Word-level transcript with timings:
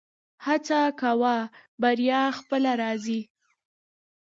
هڅه 0.45 0.79
کوه 0.99 1.35
بریا 1.81 2.21
خپله 2.37 2.71
راځي 2.81 3.21